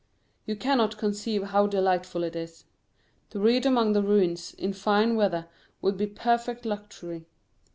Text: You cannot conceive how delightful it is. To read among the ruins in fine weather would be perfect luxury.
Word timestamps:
You 0.47 0.55
cannot 0.55 0.97
conceive 0.97 1.43
how 1.43 1.67
delightful 1.67 2.23
it 2.23 2.35
is. 2.35 2.65
To 3.29 3.39
read 3.39 3.67
among 3.67 3.93
the 3.93 4.01
ruins 4.01 4.51
in 4.55 4.73
fine 4.73 5.15
weather 5.15 5.47
would 5.79 5.95
be 5.95 6.07
perfect 6.07 6.65
luxury. 6.65 7.27